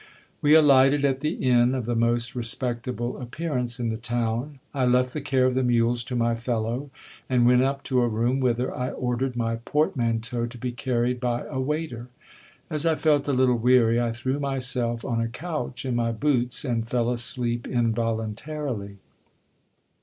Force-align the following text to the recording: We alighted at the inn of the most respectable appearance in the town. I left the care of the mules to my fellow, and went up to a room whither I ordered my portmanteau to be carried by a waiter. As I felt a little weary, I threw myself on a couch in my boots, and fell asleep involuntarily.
We 0.41 0.55
alighted 0.55 1.05
at 1.05 1.19
the 1.19 1.35
inn 1.35 1.75
of 1.75 1.85
the 1.85 1.93
most 1.93 2.33
respectable 2.33 3.21
appearance 3.21 3.79
in 3.79 3.89
the 3.89 3.97
town. 3.99 4.57
I 4.73 4.83
left 4.83 5.13
the 5.13 5.21
care 5.21 5.45
of 5.45 5.53
the 5.53 5.61
mules 5.61 6.03
to 6.05 6.15
my 6.15 6.33
fellow, 6.33 6.89
and 7.29 7.45
went 7.45 7.61
up 7.61 7.83
to 7.83 8.01
a 8.01 8.07
room 8.07 8.39
whither 8.39 8.73
I 8.75 8.89
ordered 8.89 9.35
my 9.35 9.57
portmanteau 9.57 10.47
to 10.47 10.57
be 10.57 10.71
carried 10.71 11.19
by 11.19 11.45
a 11.45 11.59
waiter. 11.59 12.07
As 12.67 12.83
I 12.83 12.95
felt 12.95 13.27
a 13.27 13.31
little 13.33 13.59
weary, 13.59 14.01
I 14.01 14.11
threw 14.11 14.39
myself 14.39 15.05
on 15.05 15.21
a 15.21 15.27
couch 15.27 15.85
in 15.85 15.95
my 15.95 16.11
boots, 16.11 16.65
and 16.65 16.87
fell 16.87 17.11
asleep 17.11 17.67
involuntarily. 17.67 18.97